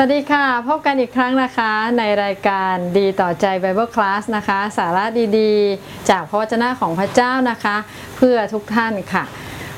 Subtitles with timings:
[0.00, 5.04] สวัสดีค่ะ พบกันอีกครั้งนะคะในรายการดีต่อใจ Bible Class นะคะ สาระ
[5.38, 7.76] ดีๆ จากพระวจนะของพระเจ้านะคะ
[8.16, 9.24] เพื่อทุกท่านค่ะ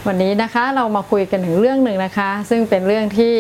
[0.07, 3.35] วันนี้นะคะเรามาคุยกันถึงเรื่องหนึ่งนะคะ ซึ่งเป็นเรื่องที่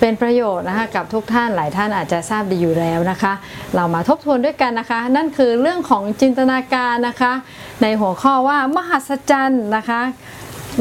[0.00, 3.32] เป็นประโยชน์นะคะกับทุกท่านหลายท่านอาจจะทราบดีอยู่แล้วนะคะ
[3.74, 7.32] เรามาทบทวนด้วยกันนะคะ นั่นคือเรื่องของจินตนาการนะคะ
[7.82, 10.00] ในหัวข้อว่ามหัศจรรย์นะคะ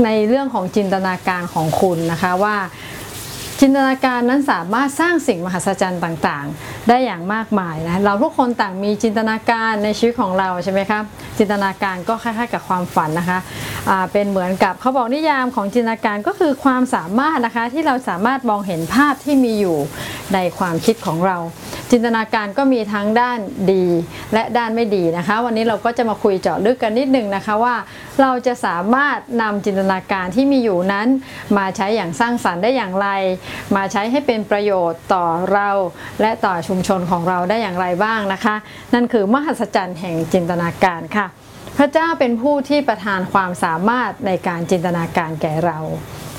[0.06, 2.58] ในเรื่องของจินตนาการของคุณนะคะว่า
[3.66, 11.04] จินตนาการนั้นสามารถสร้างสิ่งมหัศจรรย์ต่างๆ ได้อย่างมากมายนะเราทุกคนต่างมีจินตนาการในชีวิตของเราใช่ไหมครับ
[11.38, 13.40] จินตนาการก็คล้ายๆ กับความฝันนะคะ
[13.90, 19.78] อ่าเป็นเหมือนกับเขาบอกนิยามของจินตนาการก็คือความสามารถนะคะที่เราสามารถมองเห็นภาพที่มีอยู่
[20.34, 21.38] ในความคิดของเรา
[21.92, 23.40] จินตนาการก็มีทั้งด้าน
[23.72, 23.86] ดี
[24.34, 27.76] และด้านไม่ดีนะคะ วันนี้เราก็จะมาคุยเจาะลึกกันนิดนึงนะคะว่า
[28.22, 31.08] เราจะสามารถนำจินตนาการที่มีอยู่นั้น
[31.58, 33.08] มาใช้อย่างสร้างสรรค์ได้อย่างไร
[33.76, 35.70] มาใช้ให้เป็นประโยชน์ต่อเรา
[36.22, 38.56] และต่อชุมชนของเราได้อย่างไรบ้างนะคะ
[38.94, 41.28] นั่นคือมหัศจรรย์แห่งจินตนาการค่ะ
[41.78, 45.80] พระเจ้าเป็นผู้ที่ประทานความสามารถในการจินตนาการแก่เรา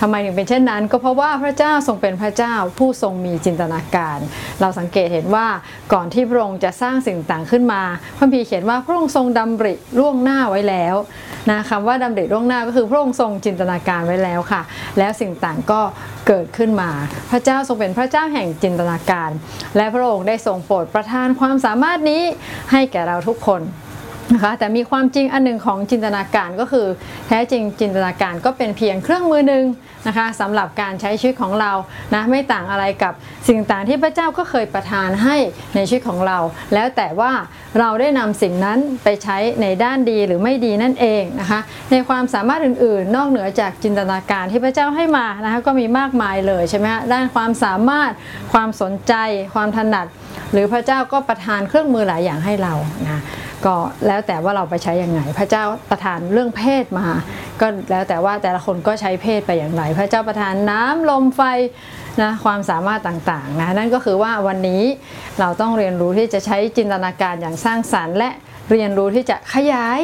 [0.01, 4.19] ทำไมถึงเป็นเช่นนั้น ก็เพราะว่าพระเจ้าทรงเป็นพระเจ้าผู้ทรงมีจินตนาการ
[4.61, 5.47] เราสังเกตเห็นว่า
[5.93, 7.83] ก่อนที่พระองค์จะสร้างสิ่งต่างขึ้นมา
[8.19, 10.95] พระพีเขียนว่าพระองค์ทรงดำริล่วงหน้าไว้แล้ว
[11.51, 14.63] นะคำว่าดำริล่วงหน้าก็คือพระองค์ทรงจินตนาการไว้แล้วค่ะ
[14.99, 15.81] แล้วสิ่งต่างก็
[16.29, 16.91] เกิดขึ้นมา
[17.31, 19.31] พระเจ้าทรงเป็นพระเจ้าแห่งจินตนาการ
[19.77, 22.23] และพระองค์ได้ทรงโปรดประทานความสามารถนี้
[22.73, 23.63] ให้แก่เราทุกคน
[24.33, 26.87] นะคะแต่มีความจริงอันหนึ่งของจินตนาการก็คือ
[27.29, 29.65] แท้จริงจินตนาการก็เป็นเพียงเครื่องมือหนึ่ง
[30.07, 31.73] นะคะสำหรับการใช้ชีวิตของเรา
[32.15, 33.13] นะไม่ต่างอะไรกับ
[33.49, 35.37] สิ่งต่างที่พระเจ้าก็เคยประทานให้
[35.75, 36.39] ในชีวิตของเรา
[36.75, 37.33] แล้วแต่ว่า
[37.79, 41.61] เราได้นำสิ่งนั้นไปใช้ในด้านดีหรือไม่ดีนั่นเองนะคะ
[41.93, 48.13] ในความสามารถอื่นๆ นอกเหนือจากจินตนาการที่พระเจ้าให้มานะคะก็มีมากมายเลยใช่ไหมฮะด้านความสามารถ
[48.53, 49.15] ความสนใจ
[49.55, 50.07] ความถนัด
[50.53, 53.23] หรือพระเจ้าก็ประทานเครื่องมือหลายอย่างให้เรานะ
[53.67, 53.77] ก็
[54.07, 57.07] แล้วแต่ว่าเราไปใช้อย่างไง พระเจ้าประทานเรื่องเพศมา
[57.61, 61.43] ก็แล้วแต่ว่าแต่ละคนก็ใช้เพศไปอย่างไร พระเจ้าประทานน้ำลมไฟ
[62.23, 64.83] นะความสามารถต่างๆนะนั่นก็คือว่าวันนี้
[65.41, 68.31] เราต้องเรียนรู้ที่จะใช้จินตนาการอย่างสร้างสรรค์ และ
[68.71, 69.99] เรียนรู้ที่จะขยาย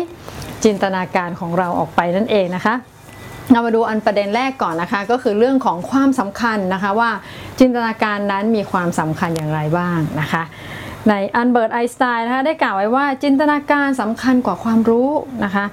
[0.65, 2.75] จินตนาการของเราออกไปนั่นเองนะคะ
[3.53, 7.11] เรามาดูอันประเด็นแรกก่อนนะคะ ก็คือเรื่องของความสำคัญนะคะว่า
[7.59, 10.43] จินตนาการนั้นมีความสำคัญอย่างไรบ้างนะคะ
[11.09, 15.11] ในอันเบิร์ตไอน์สไตน์นะคะได้กล่าวไว้ว่าจินตนาการสำคัญกว่าความรู้
[15.45, 15.67] นะคะ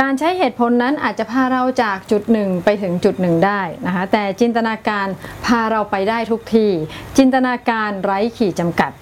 [0.00, 5.06] การใช้เหตุผลนั้นอาจจะพาเราจากจุดหนึ่งไปถึงจุดหนึ่งได้นะคะแต่จินตนาการ
[5.46, 6.70] พาเราไปได้ทุกที่
[7.18, 8.92] จินตนาการไร้ขีดจำกัด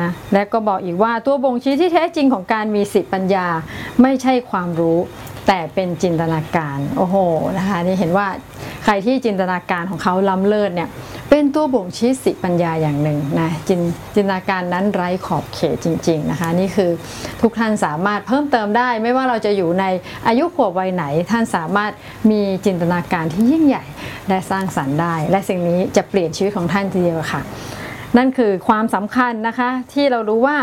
[0.00, 3.46] นะและก็บอกอีกว่าตัวบ่งชี้ที่แท้จริงของการมีสิทธิปัญญา
[4.02, 4.98] ไม่ใช่ความรู้
[5.46, 7.16] แต่เป็นจินตนาการโอ้โห
[7.58, 8.28] นะคะนี่เห็นว่า
[8.84, 10.88] ใครที่จินตนาการของเขาล้ำเลิศเนี่ย
[11.30, 13.80] เป็นตัวบ่งชี้สิปัญญาอย่างหนึ่งนะจิน
[14.14, 16.90] จินตนาการนั้นไร้ขอบเขตจริง ๆนะคะ นี่คือ
[17.42, 19.84] ทุกท่านสามารถเพิ่มเติมได้ ไม่ว่าเราจะอยู่ใน
[20.26, 21.92] อายุขวบวัยไหน ท่านสามารถ
[22.30, 23.84] มีจินตนาการที่ยิ่งใหญ่
[24.28, 27.42] และสร้างสรรค์ได้ และสิ่งนี้จะเปลี่ยนชีวิตของท่านทีเดียวค่ะ
[28.16, 30.56] นั่นคือความสำคัญนะคะที่เรารู้ว่า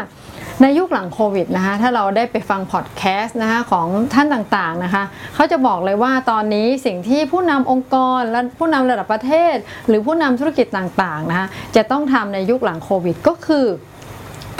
[0.64, 5.04] ในยุคหลังโควิดนะคะถ้าเราได้ไปฟังพอดแคสต์นะคะของท่านต่างๆนะคะ
[5.36, 9.56] เขาจะบอกเลยว่าตอนนี้สิ่งที่ผู้นำองค์กรและผู้นำระดับประเทศ
[9.88, 13.66] หรือผู้นำธุรกิจต่างๆนะคะจะต้องทำในยุคหลังโควิดก็คือ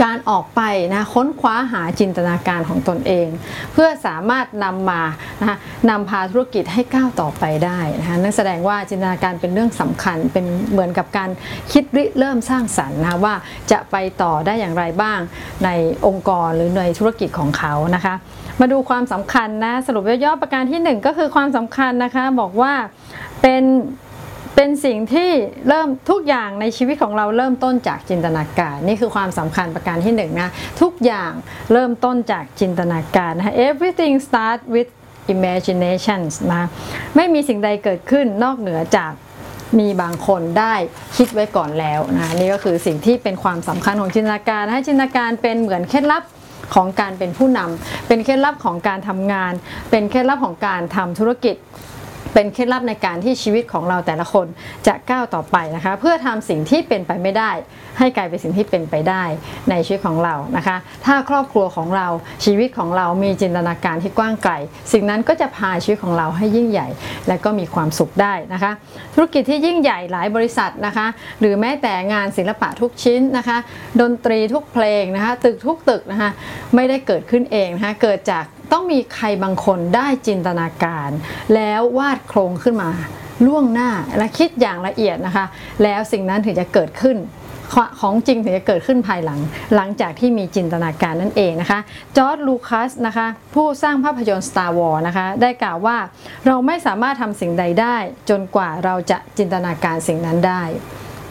[0.04, 0.62] การออกไป
[0.94, 3.28] นะค้นคว้าหาจินตนาการของตนเอง
[3.74, 5.02] เพื่อสามารถนำมา
[5.42, 5.58] นะ
[5.90, 11.30] นำพาธุรกิจให้ก้าวต่อไปได้นะคะนั่นแสดงว่าจินตนาการเป็นเรื่องสำคัญเป็นเหมือนกับการ
[11.72, 13.36] คิดริเริ่มสร้างสรรค์นะว่า
[13.72, 15.20] จะไปต่อได้อย่างไรบ้าง
[15.66, 15.70] ใน
[16.08, 18.14] องค์กรหรือในธุรกิจของเขานะคะ
[18.60, 22.74] มาดูความสำคัญนะสรุปย่อๆประการที่หนึ่งก็คือความสำคัญนะคะบอกว่า
[23.42, 23.64] เป็น
[24.62, 25.32] เป็นสิ่งที่
[25.68, 30.50] เริ่มทุกอย่างในชีวิตของเราเริ่มต้นจากจินตนาการ นี่คือความสำคัญประการที่หนึ่งนะ
[30.82, 31.32] ทุกอย่าง
[31.74, 34.90] เริ่มต้นจากจินตนาการนะ everything start with
[35.36, 36.64] imaginations นะ
[37.16, 39.12] ไม่มีสิ่งใดเกิดขึ้นนอกเหนือจาก
[39.80, 40.76] มีบางคนได้
[41.18, 46.24] คิดไว้ก่อนแล้วนะนี่ก็คือสิ่งที่เป็นความสำคัญของจินตนาการนะจินตนาการเป็นเหมือนเคล็ดลับ
[46.76, 49.54] ของการเป็นผู้นำเป็นเคล็ดลับของการทำงาน
[49.92, 51.56] เป็นเคล็ดลับของการทำธุรกิจ
[52.34, 54.48] เป็นเคล็ดลับในการที่ชีวิตของเราแต่ละคน
[54.88, 57.52] จะก้าวต่อไปนะคะ เพื่อทำสิ่งที่เป็นไปไม่ได้
[58.00, 59.24] ให้กลายเป็นสิ่งที่เป็นไปได้
[59.70, 62.08] ในชีวิตของเรานะคะ ถ้าครอบครัวของเรา
[62.46, 64.54] ชีวิตของเรามีจินตนาการที่กว้างไกล
[64.94, 66.88] สิ่งนั้นก็จะพาชีวิตของเราให้ยิ่งใหญ่
[67.28, 68.72] และก็มีความสุขได้นะคะ
[69.14, 71.08] ธุรกิจที่ยิ่งใหญ่หลายบริษัทนะคะ
[71.40, 73.58] หรือแม้แต่งานศิลปะทุกชิ้นนะคะ
[74.02, 76.30] ดนตรีทุกเพลงนะคะ ตึกทุกตึกนะคะ
[76.76, 81.10] ไม่ได้เกิดขึ้นเองนะคะเกิดจาก ต้องมีใครบางคนได้จินตนาการ
[81.56, 82.90] แล้ววาดโครงขึ้นมา
[83.46, 85.46] ล่วงหน้าและคิดอย่างละเอียดนะคะ
[85.84, 87.18] แล้วสิ่งนั้นถึงจะเกิดขึ้น
[88.00, 89.40] ของจริงถึงจะเกิดขึ้นภายหลัง
[89.76, 91.80] หลังจากที่มีจินตนาการนั่นเองนะคะ
[92.18, 95.98] จอร์ดลูคัสนะคะ ผู้สร้างภาพยนตร์ Star Wars นะคะ ได้กล่าวว่า
[96.48, 97.98] เราไม่สามารถทำสิ่งใดได้
[98.30, 100.64] จนกว่าเราจะจินตนาการสิ่งนั้นได้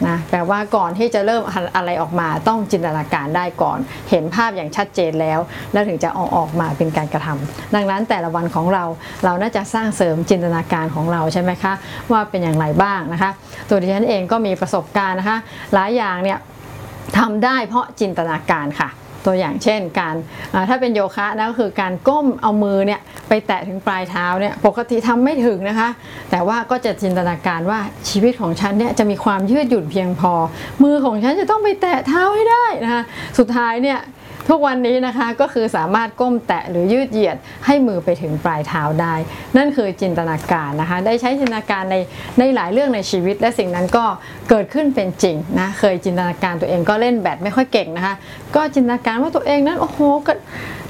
[0.07, 1.41] นะแปลว่าก่อนที่จะเริ่ม
[1.75, 3.79] อะไรออกมาต้องจินตนาการได้ก่อน
[4.09, 5.39] เห็นภาพอย่างชัดเจนแล้ว
[5.73, 8.83] แล้วถึงจะออกออกมาเป็นการกระทำดังนั้นแต่ละวันของเรา
[9.25, 11.73] เราน่าจะสร้างเสริมจินตนาการของเราใช่ไหมคะ
[12.11, 13.31] ว่าเป็นอย่างไรบ้างนะคะ
[13.69, 15.37] ตัวดิฉันเองก็มีประสบการณ์นะคะ
[15.73, 16.37] หลายอย่างเนี่ย
[17.17, 18.89] ทำได้เพราะจินตนาการค่ะ
[19.25, 20.15] ตัวอย่างเช่นการ
[20.69, 22.99] ถ้าเป็นโยคะนะก็คือการก้มเอามือเนี่ย
[23.29, 25.89] ไปแตะถึงปลายเท้าเนี่ยปกติทำไม่ถึงนะคะ
[26.31, 27.79] แต่ว่าก็จะจินตนาการว่า
[28.09, 30.33] ชีวิตของฉันเนี่ยจะมีความยืดหยุ่นเพียงพอ
[30.83, 33.03] มือของฉันจะต้องไปแตะเท้าให้ได้นะคะ
[33.37, 33.99] สุดท้ายเนี่ย
[34.49, 39.13] ทุกวันนี้นะคะก็คือสามารถก้มแตะหรือยืดเหยียดให้มือไปถึงปลายเท้าได้
[39.57, 41.95] นั่นคือจินตนาการนะคะ ได้ใช้จินตนาการใน
[42.39, 44.05] ในหลายเรื่องในชีวิต และสิ่งนั้นก็
[44.49, 48.15] เกิดขึ้นเป็นจริงนะเคยจินตนาการตัวเองก็เล่นแบดไม่ค่อยเก่งนะคะ
[48.55, 50.33] ก็จินตนาการว่าตัวเองนั้นโอ้โหก็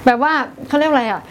[0.06, 0.34] แบบว่า
[0.68, 1.22] เขาเรียกอะไรอะ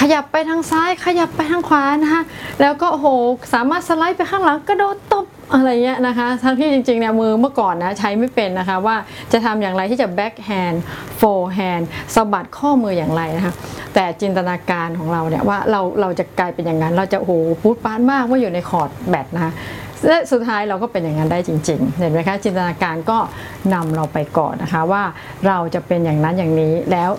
[0.00, 2.22] ขยับไปทางซ้ายขยับไปทางขวานะคะ
[2.60, 3.06] แล้วก็โอ้โห
[3.54, 8.96] สามารถสไลด์ไปข้างหลังกระโดดตบ อะไรเงี้ยนะคะ ทั้งที่จริงๆเนี่ยมือเมื่อก่อนนะใช้ไม่เป็นนะคะว่า
[9.32, 10.78] จะทำอย่างไรที่จะ back hand
[11.20, 11.84] forehand
[12.14, 13.52] สะบัดข้อมืออย่างไรนะคะ
[13.94, 17.32] แต่จินตนาการของเราเนี่ยว่าเราเราจะกลายเป็นอย่างนั้น เราจะโอ้โห
[17.62, 19.52] พูดปานมากว่าอยู่ในคอร์ดแบดนะคะ
[20.08, 23.18] และสุดท้ายเราก็เป็นอย่างนั้นได้จริงๆ เห็นไหมคะจินตนาการก็
[23.74, 25.02] นำเราไปก่อนนะคะว่า
[25.46, 27.10] เราจะเป็นอย่างนั้นอย่างนี้แล้ว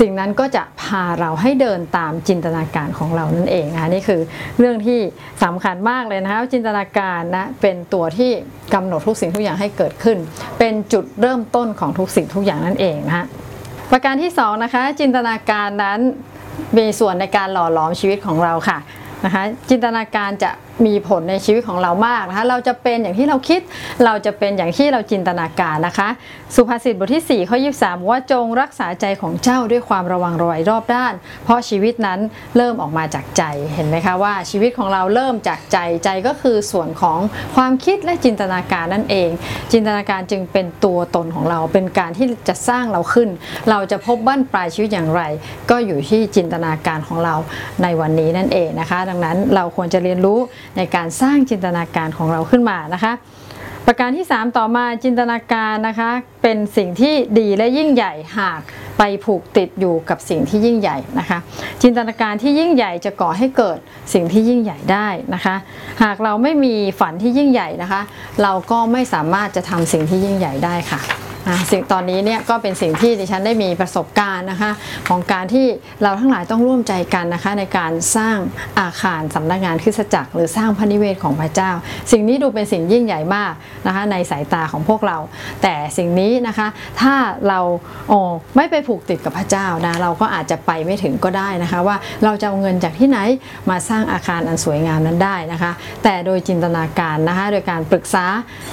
[0.00, 4.20] สิ่งนั้นก็จะพาเราให้เดินตามจินตนาการของเรานั่นเองนะคะนี่คือ
[4.58, 5.00] เรื่องที่
[5.44, 8.30] สำคัญมากเลยนะคะจินตนาการนะเป็นตัวที่
[8.74, 10.18] กำหนดทุกสิ่งทุกอย่างให้เกิดขึ้น
[10.58, 13.24] เป็นจุดเริ่มต้นของทุกสิ่งทุกอย่างนั่นเองนะคะ
[13.90, 15.98] ประการที่2นะคะจินตนาการนั้น
[16.78, 18.78] มีส่วนในการหล่อหลอมชีวิตของเราค่ะ
[19.24, 20.50] นะคะจินตนาการจะ
[20.86, 23.60] มีผลในชีวิตของเรามากนะคะเราจะเป็นอย่างที่เราคิด
[24.04, 26.08] เราจะเป็นอย่างที่เราจินตนาการนะคะ
[26.54, 32.18] สุภาษิตบทที่4ข้อ23 ว่าจงรักษาใจของเจ้าด้วยความระวังระวัยรอบด้าน เพราะชีวิตนั้น
[32.56, 33.42] เริ่มออกมาจากใจ
[33.74, 37.18] เห็นไหมคะว่าชีวิตของเราเริ่มจากใจใจก็คือส่วนของ
[37.56, 39.30] ความคิดและจินตนาการนั่นเอง
[39.72, 43.28] จินตนาการจึงเป็นตัวตนของเราเป็นการที่จะสร้างเราขึ้น
[43.70, 45.22] เราจะพบบั้นปลายชีวิตอย่างไร
[45.70, 47.34] ก็อยู่ที่จินตนาการของเรา
[47.82, 50.38] ในวันนี้นั่นเองนะคะ ดังนั้นเราควรจะเรียนรู้
[50.76, 53.12] ในการสร้างจินตนาการของเราขึ้นมานะคะ
[53.86, 56.10] ประการที่ 3 ต่อมาจินตนาการนะคะ
[56.42, 58.60] เป็นสิ่งที่ดีและยิ่งใหญ่หาก
[58.98, 61.38] ไปผูกติดอยู่กับสิ่งที่ยิ่งใหญ่นะคะ
[61.82, 63.78] จินตนาการที่ยิ่งใหญ่จะก่อให้เกิด
[64.12, 65.56] สิ่งที่ยิ่งใหญ่ได้นะคะ
[66.02, 68.00] หากเราไม่มีฝันที่ยิ่งใหญ่นะคะ
[68.42, 71.00] เราก็ไม่สามารถจะทำสิ่งที่ยิ่งใหญ่ได้ค่ะ
[71.70, 74.70] สิ่งตอนนี้เนี่ยก็เป็นสิ่งที่ดิฉันได้มีประสบการณ์นะคะ
[75.08, 75.66] ของการที่
[76.02, 78.38] เราทั้งหลายต้องร่วมใจกันนะคะ ในการสร้าง
[78.80, 81.70] อาคารสำนักงานคริสตจักร หรือสร้างพระนิเวศของพระเจ้า
[82.12, 83.52] สิ่งนี้ดูเป็นสิ่งยิ่งใหญ่มาก
[83.86, 85.18] นะคะ ในสายตาของพวกเรา
[85.62, 86.68] แต่สิ่งนี้นะคะ
[87.00, 87.14] ถ้า
[87.48, 87.60] เรา
[88.08, 88.18] โอ้
[88.56, 93.18] ไม่ไปผูกติดกับพระเจ้านะเราก็อาจจะไปไม่ถึงก็ได้นะคะ ว่าเราจะเอาเงินจากที่ไหน
[93.70, 95.72] มาสร้างอาคารอันสวยงามนั้นได้นะคะ
[96.04, 98.26] แต่โดยจินตนาการนะคะ โดยการปรึกษา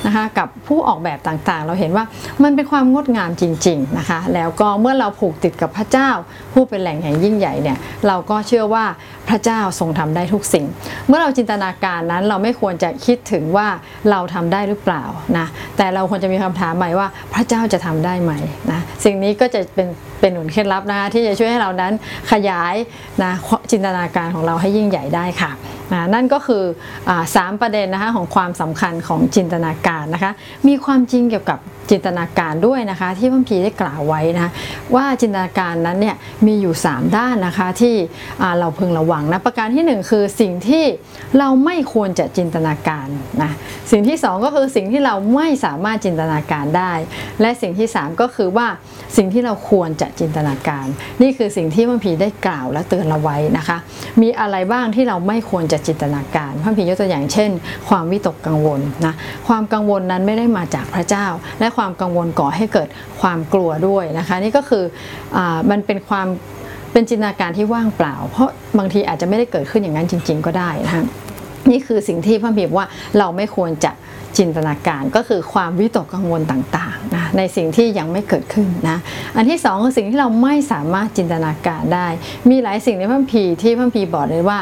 [0.05, 2.05] นะคะกับผู้ออกแบบต่างๆ เราเห็นว่า
[2.43, 6.09] มันเป็นความงดงามจริงๆนะคะ แล้วก็เมื่อเราผูกติดกับพระเจ้า
[6.53, 7.77] ผู้เป็นแหล่งแห่งยิ่งใหญ่เนี่ย
[8.07, 8.85] เราก็เชื่อว่า
[9.29, 10.65] พระเจ้าทรงทำได้ทุกสิ่ง
[11.07, 13.67] เมื่อเราจินตนาการนั้นเราไม่ควรจะคิดถึงว่า
[14.11, 15.03] เราทำได้หรือเปล่า
[15.37, 15.47] นะ
[15.77, 18.33] แต่เราควรจะมีคำถามใหม่ว่าพระเจ้าจะทำได้ไหม
[18.71, 19.87] นะสิ่งนี้ก็จะเป็น
[20.19, 21.93] เป็นหนุนเคล็ดลับนะคะที่จะช่วยให้เรานั้น
[22.31, 22.75] ขยาย
[23.23, 23.31] นะ
[23.71, 25.51] จินตนาการของเราให้ยิ่งใหญ่ได้ค่ะ
[25.93, 26.63] นะนั่นก็คือ
[27.09, 30.31] อสามประเด็นนะคะของความสำคัญของจินตนาการนะคะ
[30.67, 34.51] มีความจริงเกี่ยวกับจินตนาการด้วยนะคะที่พระพีได้กล่าวไว้นะ
[34.95, 37.95] ว่าจินตนาการนั้นเนี่ยมีอยู่ 3 ด้านนะคะที่
[38.59, 40.85] เราพึงระวังนะประการที่ 1 คือสิ่งที่
[41.37, 43.07] เราไม่ควรจะจินตนาการ
[43.41, 43.51] นะ
[43.91, 46.93] สิ่งที่ 2 ก็คือสิ่งที่เราไม่สามารถจินตนาการได้
[47.41, 48.67] และสิ่งที่ 3 ก็คือว่า
[49.17, 50.85] สิ่งที่เราควรจะจินตนาการ
[51.21, 53.77] นี่คือสิ่งที่พระพีได้กล่าวและเตือนเราไว้นะคะ
[54.21, 57.49] มีอะไรบ้างที่เราไม่ควรจะจินตนาการพระพียกตัวอย่างเช่น
[57.89, 59.13] ความวิตกกังวลนะ
[59.47, 61.25] ความกังวลนั้นไม่ได้มาจากพระเจ้า
[61.59, 62.87] และความกังวลก่อให้เกิด
[63.21, 64.83] ความกลัวด้วยนะคะนี่ก็คือ
[65.37, 66.27] อมันเป็นความ
[66.91, 71.03] เป็นจินตนาการที่ว่างเปล่า เพราะบางทีอาจจะไม่ได้เกิดขึ้นอย่างนั้นจริง ๆ ก็ได้นะคะ
[71.71, 72.85] นี่คือสิ่งที่พระพีว่า
[73.17, 73.91] เราไม่ควรจะ
[74.37, 78.97] จินตนาการก็คือความวิตกกังวลต่างๆนะในสิ่งที่ยังไม่เกิดขึ้นนะ
[79.35, 82.07] อันที่2คือสิ่งที่เราไม่สามารถจินตนาการได้
[82.49, 84.59] มีหลายสิ่งในพระพีที่พระพีบอกเลยว่า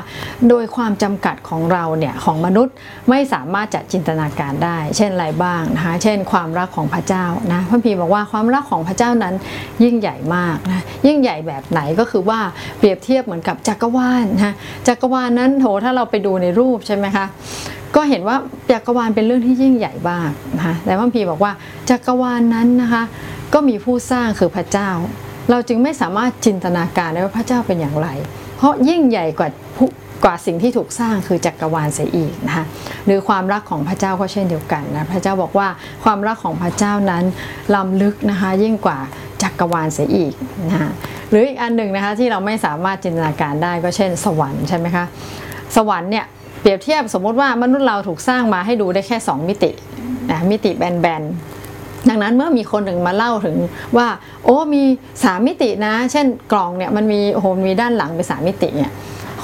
[0.49, 2.73] โดยความจำกัดของเราเนี่ยของมนุษย์
[3.09, 9.35] ไม่สามารถจะจินตนาการได้ เช่นอะไรบ้างนะคะเช่น ความรักของพระเจ้านะพระพีบอกว่าความรักของพระเจ้านั้น
[9.83, 12.39] ยิ่งใหญ่มากนะยิ่งใหญ่แบบไหนก็คือว่า
[12.77, 14.53] เปรียบเทียบเหมือนกับจักรวาลนะ
[14.87, 17.25] จักรวาลนั้นโถถ้าเราไปดูในรูปใช่ไหมคะ
[17.95, 18.35] ก็เห็นว่า
[18.71, 21.51] จักรวาลเป็นเรื่องที่ยิ่งใหญ่มากนะคะแต่พระพีบอกว่า
[21.89, 23.03] จักรวาลนั้นนะคะ
[23.53, 24.89] ก็มีผู้สร้างคือพระเจ้า
[25.49, 28.07] เราจึงไม่สามารถจินตนาการได้ว่าพระเจ้าเป็นอย่างไร
[28.57, 29.49] เพราะยิ่งใหญ่กว่า
[30.25, 32.65] กว่าสิ่งที่ถูกสร้างคือจักรวาลเสียอีกนะคะ
[33.05, 35.67] หรือความรักของพระเจ้าก็เช่นเดียวกันนะพระเจ้าบอกว่า
[36.03, 37.23] ความรักของพระเจ้านั้น
[37.75, 38.99] ล้ำลึกนะคะยิ่งกว่า
[39.43, 40.33] จักรวาลเสียอีก
[40.69, 40.91] นะคะ
[41.29, 45.05] หรืออีกอันหนึ่งนะคะที่เราไม่สามารถจินตนาการได้ก็เช่น สวรรค์ใช่ไหมคะ
[45.75, 46.25] สวรรค์เนี่ย
[46.61, 49.71] เปรียบเทียบสมมติว่ามนุษย์เราถูกสร้างมาให้ดูได้แค่ 2 มิติ
[50.31, 53.57] นะมิติแบนๆดังนั้นเมื่อมีคนหนึ่งมาเล่าถึง
[53.97, 54.07] ว่า
[54.45, 54.83] โอ้มี
[55.23, 58.91] สามมิตินะ เช่นกล่องเนี่ยมันมีโอ้โหมีด้านหลังเป็นสามมิติเนี่ย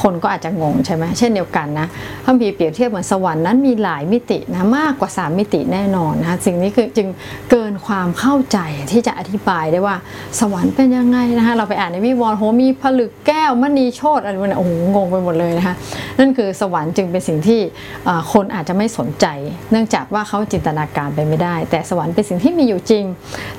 [0.02, 1.88] คนก็อาจจะงงใช่ไหมเช่นเดียวกันนะ
[2.24, 7.08] พระพีเปรียบเทียบเหมือนสวรรค์นั้นมีหลายมิตินะมากกว่า 3 มิติแน่นอนนะสิ่งนี้คือจึง
[7.52, 8.58] เกินความเข้าใจ
[8.92, 9.96] ที่จะอธิบายได้ว่า
[10.40, 15.76] สวรรค์เป็นยังไงนะคะเราไปอ่านในวิวรณ์โหมีผลึกแก้วมณีโชตอะไรมันโอ้โหงงไปหมดเลยนะคะ
[16.20, 17.60] นั่นคือสวรรค์จึงเป็นสิ่งที่
[18.34, 19.26] คนอาจจะไม่สนใจ
[19.72, 23.06] เนื่องจากว่าเขาจินตนาการไปไม่ได้ แต่สวรรค์เป็นสิ่งที่มีอยู่จริง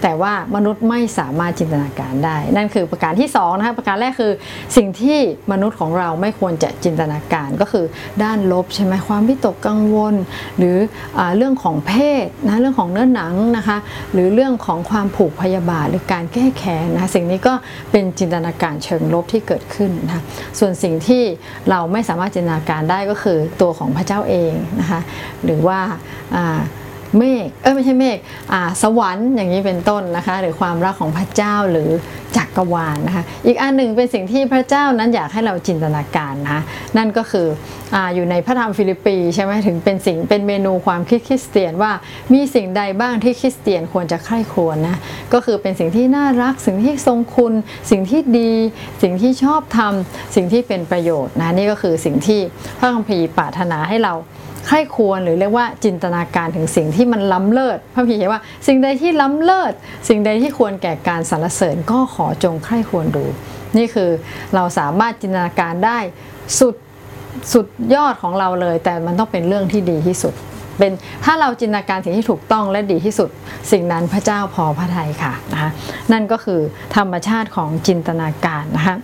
[0.02, 4.32] แต่ว่ามนุษย์ไม่สามารถจินตนาการได้ นั่นคือประการที่2นะคะประการแรกคือ
[4.76, 5.18] สิ่งที่
[5.52, 7.86] มนุษย์ของเราไไม่ควรจะจินตนาการก็คือ
[8.22, 10.14] ด้านลบใช่ไหมความวิตกกังวล
[10.58, 10.76] หรือ
[11.18, 11.92] อเรื่องของเพ
[12.24, 13.78] ศนะเรื่องของเนื้อหนังนะคะ
[14.12, 17.54] หรือเรื่องของความผูกพยาบาทหรือการแก้แค้นนะสิ่งนี้ก็
[17.92, 20.22] เป็นจินตนาการเชิงลบที่เกิดขึ้นนะ
[20.58, 21.22] ส่วนสิ่งที่
[21.70, 25.00] เราไม่สามารถจินตนาการได้ก็คือตัวของพระเจ้าเองนะคะ
[25.44, 25.78] หรือว่า
[27.18, 28.18] เมฆเออไม่ใช่เมฆ
[28.82, 31.90] สวรรค์อย่างนี้เป็นต้นนะคะ หรือความรักของพระเจ้าหรือ
[32.36, 36.62] จักรวาลนะคะ อีกอันหนึ่งเป็นสิ่งที่พระเจ้านั้นอยากให้เราจินตนาการนะคะ
[36.96, 37.46] นั่นก็คือ
[37.94, 41.92] ออยู่ในพระธรรมฟิลิปปีใช่ไหมถึงเป็นสิ่งเป็นเมนูความคิดคริสเตียนว่า
[42.32, 44.96] มีสิ่งใดบ้างที่คริสเตียนควรจะใคร่ครวญนะ
[45.32, 47.52] ก็คือเป็นสิ่งที่น่ารักสิ่งที่ทรงคุณ
[47.90, 48.52] สิ่งที่ดี
[49.02, 52.40] สิ่งที่ชอบทำสิ่งที่เป็นประโยชน์นะนี่ก็คือสิ่งที่
[52.78, 54.14] พระคัมภีร์ปรารถนาให้เรา
[54.66, 59.72] ใคร่ควรหรือเรียกว่าจินตนาการถึงสิ่งที่มันล้ำเลิศพระพีเขียนว่า สิ่งใดที่ล้ำเลิศ
[60.08, 63.24] สิ่งใดที่ควรแก่การสรรเสริญก็ขอจงใคร่ควรดู
[63.76, 64.10] นี่คือ
[64.54, 65.98] เราสามารถจินตนาการได้
[66.58, 66.74] สุด
[67.52, 70.34] สุดยอดของเราเลย แต่มันต้องเป็นเรื่องที่ดีที่สุด
[70.78, 70.92] เป็น
[71.24, 73.30] ถ้าเราจินตนาการสิ่งที่ถูกต้องและดีที่สุด
[73.72, 75.70] สิ่งนั้นพระเจ้าพอพระทัยค่ะนะคะ
[76.12, 76.60] นั่นก็คือ
[76.96, 78.96] ธรรมชาติของจินตนาการนะคะ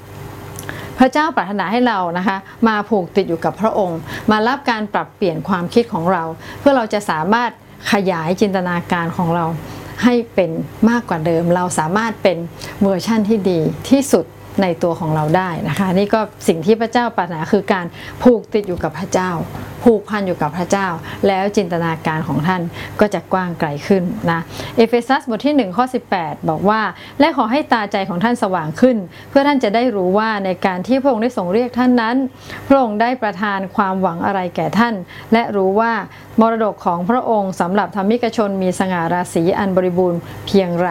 [0.98, 2.36] พระเจ้าปรารถนาให้เรานะคะ
[2.68, 3.98] มาผูกติดอยู่กับพระองค์
[4.30, 6.22] มารับการปรับเปลี่ยนความคิดของเรา
[6.60, 7.50] เพื่อเราจะสามารถ
[7.92, 9.44] ขยายจินตนาการของเรา
[10.02, 10.50] ให้เป็น
[10.90, 12.38] มากกว่าเดิม เราสามารถเป็น
[12.82, 14.24] เวอร์ชั่นที่ดีที่สุด
[14.62, 17.86] ในตัวของเราได้นะคะ นี่ก็สิ่งที่พระเจ้าปรารถนาคือการ
[18.22, 19.30] ผูกติดอยู่กับพระเจ้า
[19.84, 20.88] ผูกพันอยู่กับพระเจ้า
[21.28, 22.62] แล้วจินตนาการของท่าน
[23.00, 24.40] ก็จะกว้างไกลขึ้นนะ
[24.76, 25.84] เอเฟซัสบทที่ 1 ข้อ
[26.16, 26.80] 18 บอกว่า
[27.20, 28.96] และขอให้ตาใจของท่านสว่างขึ้น
[29.30, 32.16] เพื่อท่านจะได้รู้ว่าในการที่พระองค์ได้ทรงเรียกท่านนั้น
[32.68, 34.94] พระองค์ได้ประทานความหวังอะไรแก่ท่าน
[35.32, 35.92] และรู้ว่า
[36.40, 40.90] มรดกของพระองค์สำหรับธรรมิกชนมีสง่าราศีอันบริบูรณ์เพียงไร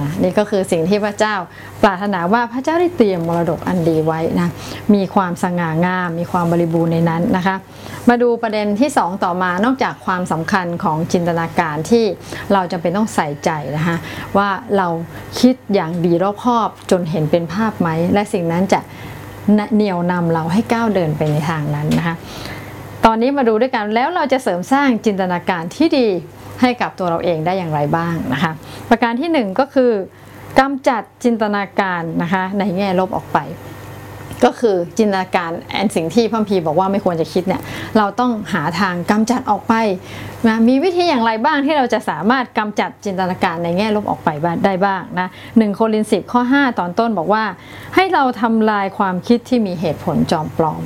[0.00, 1.34] นะนี่ก็คือสิ่งที่พระเจ้า
[1.82, 4.48] ปรารถนาว่าพระเจ้าได้เตรียมมรดกอันดีไว้นะ
[4.94, 7.56] มีความสง่างาม มีความบริบูรณ์ในนั้นนะคะ
[8.08, 12.04] มาดูประเด็นที่ 2 ต่อมานอกจากความสำคัญของจินตนาการที่
[12.52, 13.96] เราจำเป็นต้องใส่ใจนะคะ
[14.36, 14.88] ว่าเรา
[15.40, 18.80] คิดอย่างดีรอบคอบจนเห็นเป็นภาพไหม และสิ่งนั้นจะ
[19.74, 22.14] เหนี่ยวนำเราให้ก้าวเดินไปในทางนั้นนะคะ
[23.04, 26.08] ตอนนี้มาดูด้วยกันแล้วเราจะเสริมสร้างจินตนาการที่ดี
[26.60, 28.52] ให้กับตัวเราเองได้อย่างไรบ้างนะคะ
[28.90, 29.92] ประการที่ 1 ก็คือ
[30.58, 33.40] กำจัดจินตนาการนะคะในแง่ลบออกไป
[34.44, 37.62] ก็คือจินตนาการแอนสิ่งที่พัมพีบอกว่าไม่ควรจะคิดเนี่ย
[37.98, 39.74] เราต้องหาทางกำจัดออกไป
[40.48, 44.28] นะมีวิธีอย่างไรบ้างที่เราจะสามารถกำจัดจินตนาการในแง่ลบออกไป
[44.64, 47.44] ได้บ้างนะหนึ่งโคลินสิบข้อ 5 ตอนต้นบอกว่า
[47.94, 50.82] ให้เราทำลายความคิดที่มีเหตุผลจอมปลอม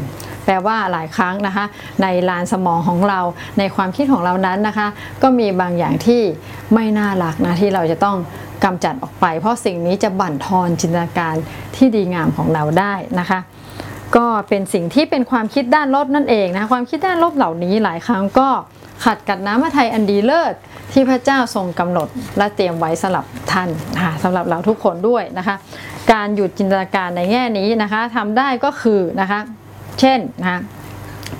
[0.48, 1.64] แปลว่าหลายครั้งนะคะ
[2.02, 3.20] ในลานสมองของเรา
[3.58, 4.88] ในความคิดของเรานั้นนะคะ
[5.22, 6.22] ก็มีบางอย่างที่
[6.74, 8.16] ไม่น่ารักนะที่เราจะต้อง
[8.64, 11.34] กำจัดออกไป เพราะสิ่งนี้จะบั่นทอนจินตนาการ
[11.76, 13.38] ที่ดีงามของเราได้นะคะ
[14.16, 18.48] ก็เป็นสิ่งที่เป็นความคิดด้านลบนั่นเองนะความคิดด้านลบเหล่านี้หลายครั้งก็
[19.04, 20.54] ขัดกับน้ำพระทัยอันดีเลิศ
[20.92, 25.56] ที่พระเจ้าทรงกำหนดและเตรียมไว้สำหรับท่านนะคะสำหรับเราทุกคนด้วยนะคะ
[26.12, 29.40] การหยุดจินตนาการในแง่นี้นะคะทำได้ก็คือนะคะ
[30.00, 30.60] เช่นนะ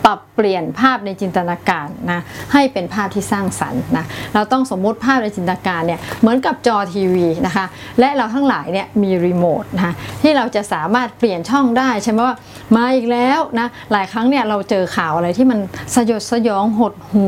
[0.05, 2.21] ปรับเปลี่ยนภาพในจินตนาการนะ
[2.53, 7.67] ให้เป็นภาพที่สร้างสรรค์นะเราต้องสมมุติภาพในจินตนาการเนี่ยเหมือนกับจอทีวีนะคะ
[8.00, 12.37] และเราทั้งหลายเนี่ยมีรีโมทนะที่เราจะสามารถเปลี่ยนช่องได้ใช่ไหมว่า
[12.77, 15.59] มาอีกแล้วนะหลายครั้งเนี่ยเราเจอข่าวอะไรที่มัน
[15.95, 17.27] สยดสยองหดหู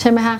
[0.00, 0.36] ใช่ไหมคะ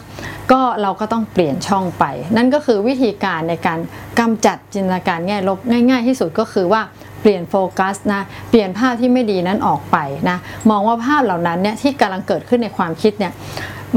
[0.53, 2.05] ก็เราก็ต้องเปลี่ยนช่องไป
[2.37, 3.79] นั่นก็คือวิธีการในการ
[4.19, 6.83] กำจัดจินตนาการแง่ลบง่าย ๆ ที่สุดก็คือว่า
[7.23, 9.97] เปลี่ยนโฟกัสนะเปลี่ยนภาพที่ไม่ดีนั้นออกไป
[10.29, 10.39] นะ
[10.71, 13.33] มองว่าภาพเหล่านั้นเนี่ยที่กำลังเกิดขึ้นในความคิดเนี่ย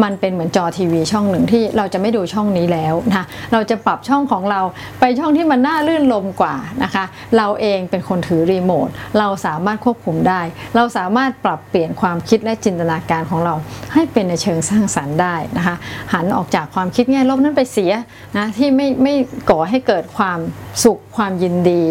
[0.04, 4.62] มันเป็นเหมือนจอทีวีช่องหนึ่งที่เราจะไม่ดูช่องนี้แล้วนะเราจะปรับช่องของเรา
[5.00, 7.04] ไปช่องที่มันน่าลื่นลมกว่านะคะ
[7.38, 8.90] เราเองเป็นคนถือรีโมท
[9.20, 10.42] เราสามารถควบคุมได้
[10.76, 13.54] เราสามารถปรับเปลี่ยนความคิดและจินตนาการของเรา
[13.94, 15.76] ให้เป็นในเชิงสร้างสรรค์ได้นะคะ
[16.14, 17.92] หันออกจากความคิดแง่ลบนั้นไปเสีย
[18.38, 19.14] นะที่ไม่ไม่
[19.50, 20.40] ก่อให้เกิดความ
[20.84, 21.82] สุขความยินดี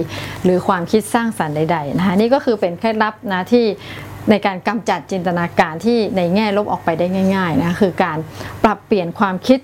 [0.45, 3.65] หรือความคิดสร้างสรรค์ใดๆนะคะนี่ก็คือเป็นเคล็ดลับนะที่
[4.31, 8.19] ในการกำจัดจินตนาการที่ในแง่ลบออกไปได้ง่ายๆนะคือการ
[8.65, 9.61] ปรับเปลี่ยนความคิด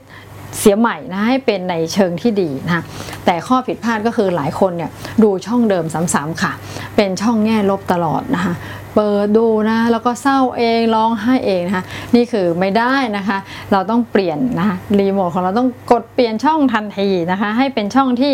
[0.58, 2.84] เสียใหม่นะให้เป็นในเชิงที่ดีนะ
[3.26, 4.90] แต่ข้อผิดพลาดก็คือหลายคนเนี่ย
[5.22, 5.84] ดูช่องเดิม
[6.14, 6.52] ซ้ำๆค่ะ
[6.96, 8.54] เป็นช่องแง่ลบตลอดนะคะ
[8.94, 11.84] เปิดดูนะแล้วก็เศร้าเองร้องไห้เองนะคะ
[12.14, 13.38] นี่คือไม่ได้นะคะ
[13.72, 18.32] เราต้องเปลี่ยนนะคะรีโมทของเราต้องกดเปลี่ยนช่องทันทีนะคะ ให้เป็นช่องที่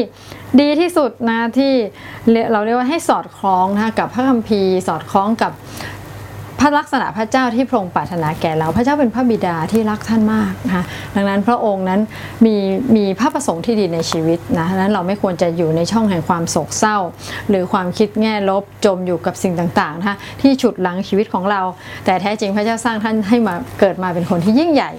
[0.61, 1.73] ดีที่สุดนะที่
[2.53, 5.53] เราเรียกว่าให้สอดคล้องนะกับพระคัมภีร์ สอดคล้องกับ
[6.61, 10.85] พระลักษณะพระเจ้าที่พระองค์ปรารถนาแก่เราพระเจ้าเป็นพระบิดาที่รักท่านมากนะคะ
[11.15, 12.01] ดังนั้นพระองค์นั้น
[12.45, 12.57] มี
[12.97, 16.97] มีพระประสงค์ที่ดีในชีวิตนะดังนั้นเราไม่ควรจะอยู่ในช่องแห่งความโศกเศร้า
[17.49, 21.61] หรือความคิดแง่ลบจมอยู่กับสิ่งต่างๆนะคะที่ฉุดลังชีวิตของเรา
[22.05, 24.93] แต่แท้จริงพระเจ้าสร้างท่านให้มาเกิดมาเป็นคนที่ยิ่งใหญ่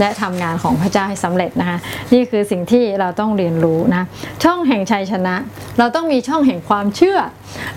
[0.00, 1.78] และทำงานของพระเจ้าให้สำเร็จนะคะ
[2.12, 4.06] นี่คือสิ่งที่เราต้องเรียนรู้นะ
[4.44, 5.34] ช่องแห่งชัยชนะ
[5.78, 7.18] เราต้องมีช่องแห่งความเชื่อ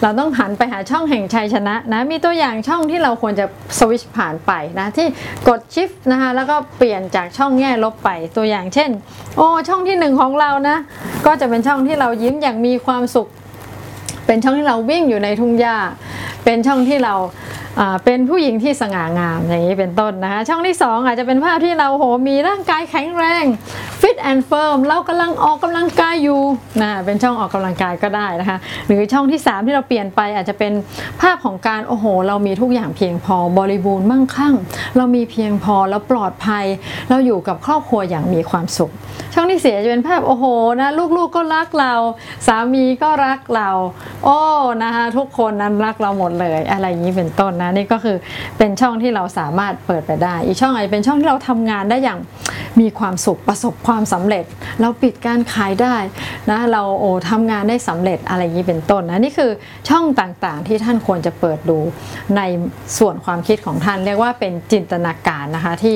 [0.02, 3.46] เราต้องหันไปหาช่องแห่งชัยชนะนะมีตัวอย่างช่องที่เราควรจะ
[3.78, 5.08] สวิชผ่านไปนะที่
[5.48, 8.90] กดชิฟนะคะแล้วก็เปลี่ยนจากช่องแง่ลบไปตัวอย่างเช่น
[9.38, 10.78] โอ้ช่องที่หนึ่งของเรานะ
[11.26, 13.28] ก็จะเป็นช่องที่เรายิ้มอย่างมีความสุข
[14.26, 15.76] เป็นช่องที่เราวิ่งอยู่ในทุ่งหญ้า
[16.44, 17.14] เป็นช่องที่เรา
[18.06, 23.46] เป็นผู้หญิงที่สง่างามอย่างนี้เป็นต้นนะคะ ช่องที่ 2 อาจจะเป็นภาพที่เราโหมีร่างกายแข็งแรง
[24.02, 26.42] fit and firm เรากำลังออกกำลังกายอยู่
[26.82, 30.74] นะเป็นช่องออกกำลังกายก็ได้นะคะ หรือช่องที่ 3 ที่เราเปลี่ยนไปอาจจะเป็น
[31.22, 34.56] ภาพของการโอ้โห เรามีทุกอย่างเพียงพอบริบูรณ์มั่งคั่ง
[34.98, 36.66] เรามีเพียงพอแล้วปลอดภัย
[37.10, 38.92] เราอยู่กับครอบครัวอย่างมีความสุข
[39.34, 40.46] ช่องที่เสียจะเป็นภาพโอ้โห
[40.80, 41.94] นะลูกๆก็รักเรา
[42.48, 43.70] สามีก็รักเรา
[44.26, 44.40] โอ้
[44.84, 48.18] นะคะทุกคนนั้นรักเราหมดเลยอะไรอย่างนี้เป็นต้นนะนี่ก็คือ
[48.58, 52.20] เป็นช่องที่เราสามารถเปิดไปได้ อีกช่องอาจจะเป็นช่องที่เราทำงานได้อย่าง
[52.80, 54.44] มีความสุขประสบความสำเร็จ
[54.82, 55.96] เราปิดการขายได้
[56.52, 59.52] นะเราโอ้ทำงานได้สำเร็จอะไรอย่างนี้เป็นต้นนะนี่คือ
[59.90, 61.78] ช่องต่างๆที่ท่านควรจะเปิดดู
[62.38, 62.42] ใน
[62.98, 65.96] ส่วนความคิดของท่าน เรียกว่าเป็นจินตนาการนะคะที่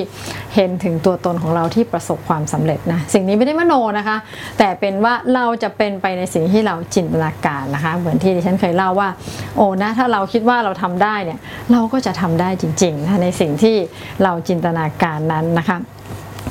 [0.55, 4.17] เห็นถึงตัวตนของเราที่ประสบความสำเร็จนะสิ่งนี้ไม่ได้มโนนะคะ
[4.57, 9.09] แต่เป็นว่าเราจะเป็นไปในสิ่งที่เราจินตนาการนะคะ เหมือนที่ดิฉันเคยเล่าว่า
[9.57, 11.39] โอ้นะถ้าเราคิดว่าเราทำได้เนี่ย
[11.71, 13.75] เราก็จะทำได้จริงๆนะในสิ่งที่
[14.23, 15.79] เราจินตนาการนั้นนะคะ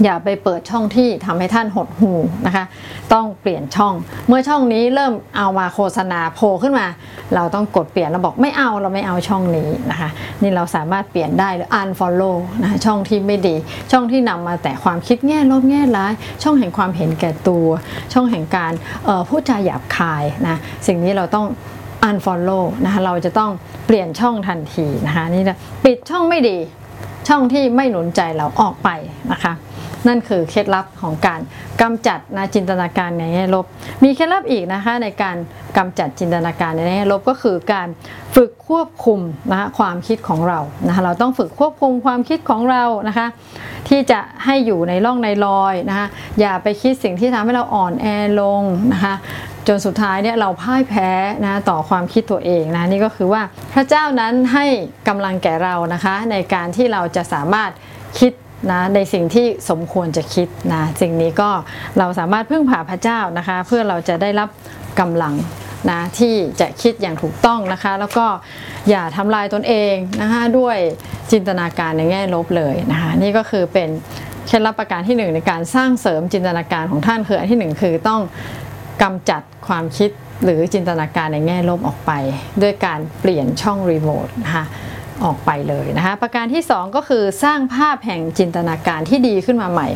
[0.04, 2.12] อย่าไปเปิดช่องที่ทำให้ท่านหดหู
[2.46, 2.64] นะคะ
[3.12, 3.94] ต้องเปลี่ยนช่อง
[4.28, 6.86] เมื่อช่องนี้เริ่มเอามาโฆษณาโผล่ขึ้นมา
[7.34, 10.10] เราต้องกดเปลี่ยนเราบอกไม่เอาเราไม่เอาช่องนี้นะคะ
[10.42, 13.54] นี่เราสามารถเปลี่ยนได้หรือ unfollow นะคะช่องที่ไม่ดี
[13.92, 16.12] ช่องที่นำมาแต่ความคิดแง่ลบแง่ร้าย
[16.42, 17.68] ช่องแห่งความเห็นแก่ตัว
[18.12, 18.72] ช่องแห่งการ
[19.08, 21.46] ออพูดจาหยาบคายนะสิ่งนี้เราต้อง
[22.08, 23.50] unfollow นะคะเราจะต้อง
[23.86, 26.58] เปลี่ยนช่องทันทีนะคะนี่นะปิดช่องไม่ดี
[27.28, 28.88] ช่องที่ไม่หนุนใจเราออกไป
[29.32, 29.52] นะคะ
[30.08, 31.40] นั่นคือเคล็ดลับของการ
[31.80, 33.64] กำจัดนะจินตนาการในแง่ลบ
[34.02, 35.36] มีเคล็ดลับอีกนะคะในการ
[35.76, 37.88] กำจัดจินตนาการในแง่ลบก็คือการ
[38.34, 43.26] ฝึกควบคุมนะคะความคิดของเรานะคะเราต้องฝึกควบคุมความคิดของเรานะคะ
[43.88, 46.06] ที่จะให้อยู่ในร่องในรอยนะคะ
[46.40, 48.06] อย่าไปคิดสิ่งที่ทำให้เราอ่อนแอ
[48.40, 48.62] ลง
[48.92, 49.14] นะคะ
[49.68, 51.10] จนสุดท้ายเนี่ยเราพ่ายแพ้
[51.46, 53.42] นะต่อความคิดตัวเองนะนี่ก็คือว่า
[53.74, 54.66] พระเจ้านั้นให้
[55.08, 57.70] กำลังแก่เรานะคะ ในการที่เราจะสามารถ
[58.18, 58.32] คิด
[58.70, 61.50] นะในสิ่งที่สมควรจะคิดนะสิ่งนี้ก็
[61.98, 64.48] เราสามารถพึ่งพาพระเจ้านะคะ เพื่อเราจะได้รับ
[65.00, 65.34] กำลัง
[65.90, 68.26] นะที่จะคิดอย่างถูกต้องนะคะ แล้วก็
[68.90, 70.76] อย่าทำลายตนเองนะคะด้วย
[71.32, 73.88] จินตนาการในแง่ลบเลยนะคะนี่ก็คือเป็น
[74.46, 78.20] เคล็ดลับประการที่หนึ่งในการสร้างเสริมจินตนาการของท่านคืออันที่หนึ่งคือต้อง
[79.02, 80.10] กำจัดความคิด
[80.44, 82.12] หรือจินตนาการในแง่ลบออกไป
[82.62, 84.64] ด้วยการเปลี่ยนช่องรีโมทนะคะ
[85.24, 89.88] ออกไปเลยนะคะ ประการที่ 2 ก็คือสร้างภาพแห่งจินตนาการที่ดีขึ้นมาใหม่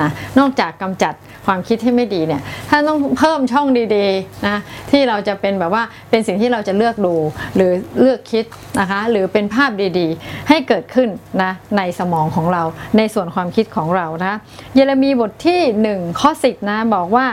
[0.00, 1.14] นะนอกจากกำจัด
[1.46, 4.56] ความคิดที่ไม่ดีเนี่ยท่านต้องเพิ่มช่องดีๆนะ
[4.90, 7.14] ที่เราจะเป็นแบบว่าเป็นสิ่งที่เราจะเลือกดู
[7.56, 8.44] หรือเลือกคิด
[8.80, 11.08] นะคะหรือเป็นภาพดีๆ ให้เกิดขึ้น
[11.42, 12.62] นะในสมองของเรา
[12.96, 14.34] ในส่วนความคิดของเรานะ
[14.74, 15.60] เยเรมีบทที่
[15.94, 17.26] 1 ข้อ 10นะบอกว่า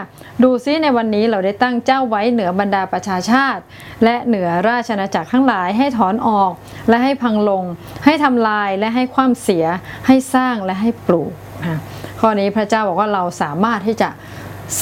[0.44, 3.62] ดูซิในวันนี้เราได้ตั้งเจ้าไว้เหนือบรรดาประชาชาติ
[4.04, 6.52] และเหนือราชอาณาจักรทั้งหลายให้ถอนออก
[6.90, 7.64] และให้พังลง
[8.06, 9.66] ให้ทำลายและให้ความเสีย
[10.08, 11.32] ให้สร้างและให้ปลูก
[11.64, 11.80] นะ
[12.20, 14.10] ข้อนี้พระเจ้าบอกว่าเราสามารถที่จะ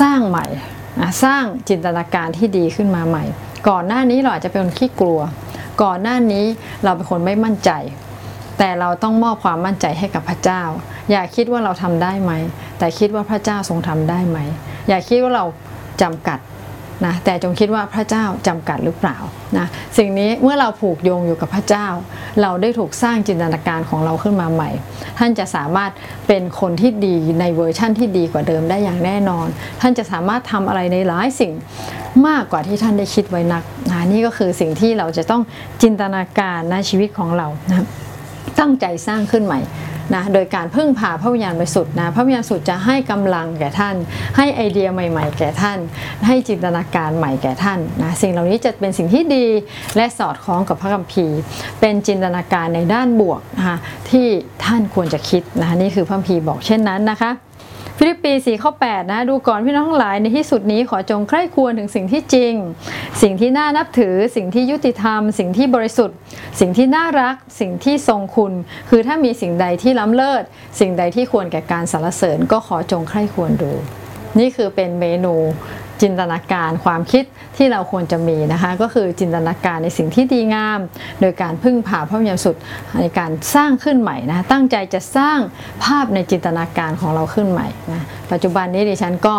[0.02, 0.46] สร้างใหม่
[1.24, 3.24] สร้างจินตนาการที่ดีขึ้นมาใหม่
[3.70, 5.20] ก่อนหน้านี้เราอาจจะเป็นคนขี้กลัว
[5.84, 6.46] ก่อนหน้านี้
[6.84, 7.72] เราเป็นคนไม่มั่นใจ
[8.58, 10.62] แต่เราต้องมอบความมั่นใจให้กับพระเจ้า
[11.12, 12.32] อย่าคิดว่าเราทำได้ไหม
[12.80, 14.40] แต่คิดว่าพระเจ้าทรงทำได้ไหม
[14.88, 15.46] อย่าคิดว่าเรา
[16.02, 16.40] จำกัด
[17.06, 19.18] นะแต่จงคิดว่าพระเจ้าจำกัดหรือเปล่า
[19.58, 21.88] นะสิ่งนี้เมื่อเราผูกโยงอยู่กับพระเจ้า
[22.42, 24.70] เราได้ถูกสร้างจินตนาการของเราขึ้นมาใหม่
[25.18, 25.92] ท่านจะสามารถ
[26.28, 29.48] เป็นคนที่ดีในเวอร์ชั่นที่ดีกว่าเดิมได้อย่างแน่นอน
[29.82, 31.54] ท่านจะสามารถทำอะไรในหลายสิ่ง
[32.28, 35.42] มากกว่าที่ท่านได้คิดไว้นักนะนี่ก็คือสิ่งที่เราจะต้อง
[35.82, 37.86] จินตนาการในชีวิตของเรานะ
[38.60, 39.60] ตั้งใจสร้างขึ้นใหม่
[40.16, 43.96] นะโดยการพึ่งพาพระวิญญาณบริสุทธิ์นะพระวิญญาณสุดจะให้กำลังแก่ท่าน
[44.38, 45.78] ให้ไอเดียใหม่ ๆ แก่ท่าน
[46.28, 49.46] ให้จินตนาการใหม่แก่ท่านนะสิ่งเหล่านี้จะเป็นสิ่งที่ดี
[49.96, 51.40] และสอดคล้องกับพระคัมภีร์
[51.80, 53.78] เป็นจินตนาการในด้านบวกนะคะ
[54.10, 54.28] ที่
[54.66, 57.32] ท่านควรจะคิดนะคะนี่คือพระคัมภีร์บอกเช่นนั้นนะคะ
[58.06, 62.54] ฟิลิปปี4ข้อ8นะดูก่อนพี่น้องทั้งหลายในที่สุดนี้ขอจงใคร่ควรถึงสิ่งที่จริง
[63.22, 66.18] สิ่งที่น่านับถือ สิ่งที่ยุติธรรม สิ่งที่บริสุทธิ์
[66.60, 68.54] สิ่งที่น่ารัก สิ่งที่ทรงคุณ
[68.90, 70.44] คือถ้ามีสิ่งใดที่ล้ำเลิศ
[70.80, 73.72] สิ่งใดที่ควรแก่การสรรเสริญก็ขอจงใคร่ควรดู
[74.40, 75.36] นี่คือเป็นเมนู
[76.04, 77.24] จินตนาการความคิด
[77.58, 80.80] ที่เราควรจะมีนะคะ ก็คือจินตนาการในสิ่งที่ดีงาม
[81.22, 82.56] โดยการพึ่งพาพระวิญญาณสุด
[83.00, 85.40] ในการสร้างขึ้นใหม่นะตั้งใจจะสร้าง
[85.84, 89.36] ภาพในจินตนาการของเราขึ้นใหม่นะปัจจุบันนี้ดิฉันก็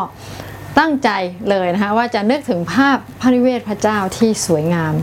[0.78, 1.10] ตั้งใจ
[1.50, 4.94] เลยนะคะว่าจะนึกถึงภาพพระนิเวศพระเจ้าที่สวยงาม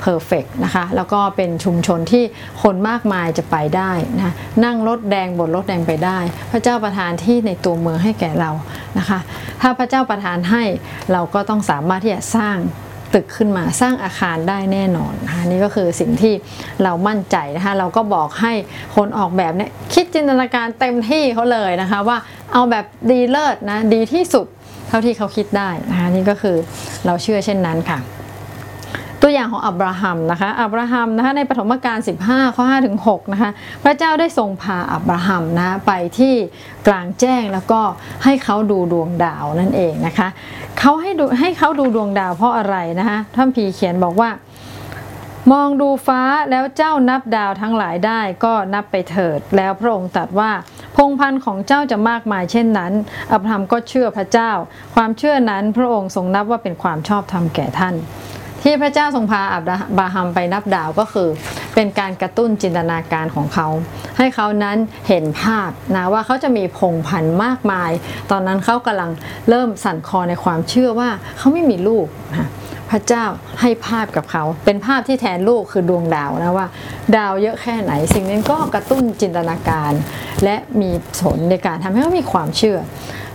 [0.00, 2.24] เพอร์เฟกนะคะ แล้วก็เป็นชุมชนที่
[2.62, 4.32] คนมากมายจะไปได้นะ
[4.64, 6.18] นั่งรถแดงบนรถแดงไปได้
[6.52, 8.50] พระเจ้าประทานที่ในตัวเมืองให้แก่เรา
[8.98, 9.18] นะคะ
[9.62, 10.64] ถ้าพระเจ้าประทานให้
[11.12, 12.58] เราก็ต้องสามารถที่จะสร้าง
[13.14, 16.34] ตึกขึ้นมาสร้างอาคารได้แน่นอนนะคะนี่ก็คือสิ่งที่
[16.82, 18.52] เรามั่นใจนะคะเราก็บอกให้
[18.96, 22.18] คนออกแบบเนี่ยคิดจินตนาการเต็มที่เขาเลยนะคะว่า
[22.52, 24.46] เอาแบบดีเลิศนะดีที่สุด
[24.88, 26.56] เท่าที่เขาคิดได้นะคะนี่ก็คือ
[27.06, 27.98] เราเชื่อเช่นนั้นค่ะ
[29.22, 33.50] ตัวอย่างของอับราฮัมนะคะอับราฮัมนะคะในปฐมกาล 15 ข้อ5ถึง6นะคะ
[33.84, 36.34] พระเจ้าได้ทรงพาอับราฮัมนะไปที่
[36.86, 37.80] กลางแจ้งแล้วก็
[38.24, 40.28] ให้เขาดูดวงดาวนั่นเองนะคะ
[40.78, 44.30] เขาให้ดูให้เขาดูดวงดาวเพราะอะไรนะคะท่านพีเขียนบอกว่า
[45.52, 50.50] มองดูฟ้าแล้วเจ้านับดาวทั้งหลายได้ก็นับไปเถิด แล้วพระองค์ตรัสว่า
[50.96, 52.92] พงพันธุ์ของเจ้าจะมากมายเช่นนั้น
[53.32, 54.50] อับราฮัมก็เชื่อพระเจ้า
[54.94, 57.94] ความเชื่อนั้นพระองค์ทรงนับว่าเป็นความชอบธรรมแก่ท่าน
[58.62, 59.58] ที่พระเจ้าทรงพาอั
[59.96, 61.28] บราฮัมไปนับดาวก็คือ
[61.74, 63.68] เป็นการกระตุ้นจินตนาการของเขา
[64.18, 64.76] ให้เขานั้น
[65.08, 67.90] เห็นภาพนะว่าเขาจะมีพงพันธุ์มากมาย
[68.30, 69.10] ตอนนั้นเขากำลัง
[69.48, 72.48] เริ่มสั่นคอในความเชื่อว่าเขาไม่มีลูกนะ
[72.90, 73.24] พระเจ้า
[73.60, 76.68] ให้ภาพกับเขา เป็นภาพที่แทนลูกคือดวงดาวนะว่า
[77.16, 79.92] ดาวเยอะแค่ไหน สิ่งนั้นก็กระตุ้นจินตนาการ
[80.44, 80.90] และมี
[81.20, 82.78] ผลในการทำให้เขามีความเชื่อ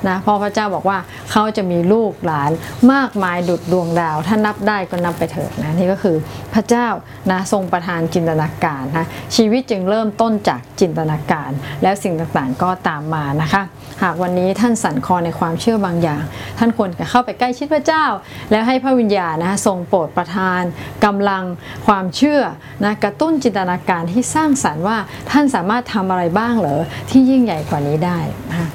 [0.07, 0.97] นะเพราะพระเจ้าบอกว่า
[1.31, 2.51] เขาจะมีลูกหลาน
[2.93, 6.15] มากมายดุดดวงดาว ถ้านับได้ก็นับไปเถิดนะนี่ก็คือ
[6.53, 6.87] พระเจ้า
[7.31, 11.51] นะทรงประทานจินตนาการนะชีวิตจึงเริ่มต้นจากจินตนาการ
[11.83, 13.63] แล้วสิ่งต่างๆก็ตามมานะคะ
[14.03, 16.21] หากวันนี้ท่านสั่นคลอในความเชื่อบางอย่าง
[16.57, 18.05] ท่านควรจะเข้าไปใกล้ชิดพระเจ้า
[18.51, 20.61] แล้วให้พระวิญญาณนะทรงโปรดประทาน
[21.05, 21.43] กำลัง
[21.87, 22.41] ความเชื่อ
[22.83, 24.97] นะกระตุ้นจินตนาการที่สร้างสรรค์ว่า
[25.31, 28.19] ท่านสามารถทำอะไรบ้างเหรอที่ยิ่งใหญ่กว่านี้ได้
[28.51, 28.69] นะ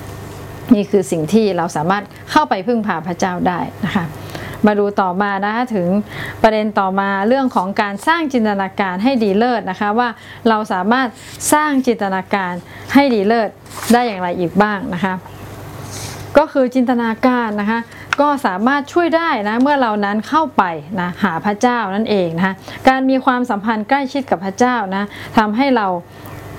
[0.75, 4.05] นี่คือสิ่งที่เราสามารถเข้าไปพึ่งพาพระเจ้าได้นะคะ
[4.67, 5.89] มาดูต่อมานะคะถึง
[6.43, 10.09] ประเด็นต่อมาเรื่องของการสร้างจินตนาการให้ดีเลิศนะคะว่า
[10.49, 11.09] เราสามารถ
[11.53, 12.53] สร้างจินตนาการ
[12.95, 13.49] ให้ดีเลิศ
[13.93, 15.15] ได้อย่างไรอีกบ้างนะคะ
[16.39, 17.81] ก็คือจินตนาการนะคะ
[18.21, 20.65] ก็สามารถช่วยได้นะเมื่อเรานั้นเข้าไป
[21.01, 22.55] นะหาพระเจ้านั่นเองนะคะ
[22.89, 25.05] การมีความสัมพันธ์ใกล้ชิดกับพระเจ้านะ
[25.39, 25.87] ทำให้เรา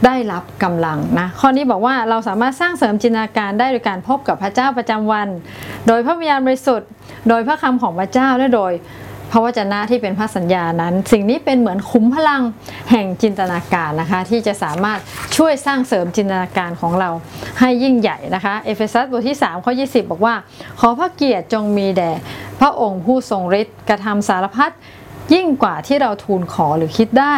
[0.05, 5.27] ได้รับกำลังนะข้อนี้บอกว่าเราสามารถสร้างเสริมจินตนาการได้โดยการพบกับพระเจ้าประจำวัน
[5.87, 6.89] โดยพระวิญญาณบริสุทธิ์
[7.29, 8.73] โดยพระคำของพระเจ้าและโดย
[9.31, 12.41] พระวจนะที่เป็นพระสัญญานั้น สิ่งนี้เป็นเหมือนคุ้มพลัง
[12.91, 14.99] แห่งจินตนาการนะคะ ที่จะสามารถ
[15.37, 17.09] ช่วยสร้างเสริมจินตนาการของเรา
[17.59, 20.35] ให้ยิ่งใหญ่นะคะ เอเฟซัสบทที่3ข้อ20 บอกว่า
[20.79, 22.11] ขอพระเกียรติจงมีแด่
[22.59, 24.71] พระองค์ผู้ทรงฤทธิ์กระทำสารพัด
[25.33, 27.35] ยิ่งกว่าที่เราทูลขอหรือคิดได้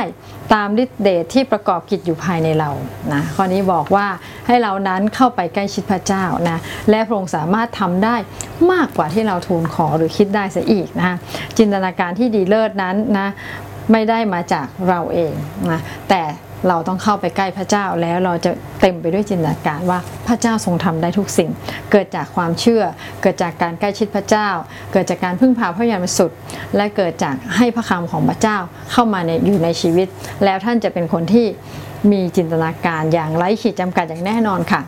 [0.54, 2.69] ตามฤทธิเดชที่ประกอบกิจอยู่ภายในเรา
[3.13, 4.08] นะข้อนี้บอกว่า
[4.47, 6.58] ให้เรานั้นเข้าไปใกล้ชิดพระเจ้านะ
[6.89, 8.15] และพระองค์สามารถทำได้
[8.71, 11.15] มากกว่าที่เราทูลขอหรือคิดได้เสียอีกนะ
[11.58, 13.27] จินตนาการที่ดีเลิศนั้นนะ
[13.91, 15.34] ไม่ได้มาจากเราเอง
[15.71, 16.21] นะแต่
[16.67, 21.50] เราต้องเข้าไปใกล้พระเจ้าแล้วเราจะเต็มไปด้วยจินตนาการว่าพระเจ้าทรงทำได้ทุกสิ่ง
[21.91, 22.84] เกิดจากความเชื่อ
[23.21, 24.50] เกิดจากการใกล้ชิดพระเจ้า
[24.91, 26.32] เกิดจากการพึ่งพาพระยานสุด
[26.76, 28.58] และเกิดจากให้พระคำของพระเจ้า
[28.91, 30.08] เข้ามาในอยู่ในชีวิต
[30.45, 31.47] แล้วท่านจะเป็นคนที่
[32.12, 34.82] มีจินตนาการอย่างไร้ขีดจำกัดอย่างแน่นอนค่ะ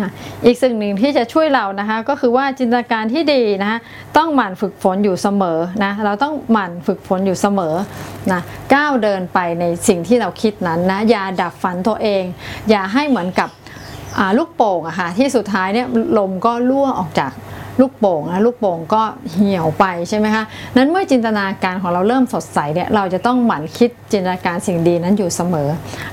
[0.00, 0.10] นะ
[0.44, 3.78] อีกสิ่งหนึ่งที่จะช่วยเรานะคะก็คือว่าจินตนาการที่ดีนะคะ
[4.16, 7.74] ต้องหมั่นฝึกฝนอยู่เสมอนะเราต้องหมั่นฝึกฝนอยู่เสมอ
[8.32, 8.40] นะ
[8.74, 12.24] ก้าวเดินไปในสิ่งที่เราคิดนั้นนะอย่าดับฝันตัวเอง
[12.70, 13.48] อย่าให้เหมือนกับ
[14.38, 15.86] ลูกโป่งอะค่ะที่สุดท้ายเนี่ย
[16.18, 17.32] ลมก็รั่วออกจาก
[17.80, 20.44] ลูกโป่งนะลูกโป่งก็เหี่ยวไปใช่ไหมคะ
[20.76, 25.68] นั้นเมื่อจินตนาการของเราเริ่มสดใสเนี่ยเราจะต้องหมั่นคิดจินตนาการสิ่งดีนั้นอยู่เสมอ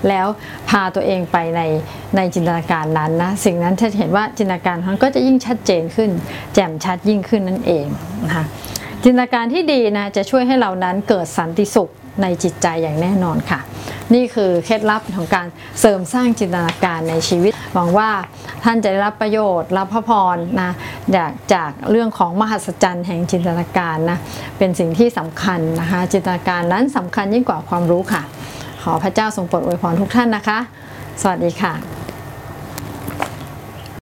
[0.09, 0.27] แล้ว
[0.69, 1.61] พาตัวเองไปใน
[2.15, 6.09] ในจินตนาการนั้นนะสิ่งนั้นจะเห็นว่าจินตนาการนั้นก็จะยิ่งชัดเจนขึ้น
[6.53, 7.85] แจ่มชัดยิ่งขึ้นนั่นเอง
[8.25, 8.45] นะคะ
[9.03, 11.89] จินตนาการที่ดีนะจะช่วยให้เรานั้นเกิดสันติสุข
[12.21, 13.59] ในจิตใจอย่างแน่นอนค่ะ
[14.13, 15.47] นี่คือเคล็ดลับของการ
[15.79, 18.09] เสริมสร้างจินตนาการในชีวิต หวังว่า
[18.63, 20.71] ท่านจะได้รับประโยชน์ รับพระพรนะ
[21.15, 24.17] จากจากเรื่องของมหัศจรรย์แห่งจินตนาการนะ
[24.57, 28.21] เป็นสิ่งที่สำคัญนะคะ จินตนาการนั้นสำคัญยิ่งกว่าความรู้ค่ะ
[28.83, 30.59] ขอพระเจ้าทรงโปรดอวยพรทุกท่านนะคะ
[31.21, 32.04] สวัสดีค่ะ